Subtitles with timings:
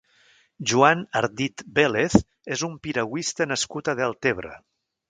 [0.71, 2.17] Joan Ardit Vélez
[2.57, 4.59] és un piragüista nascut a Deltebre.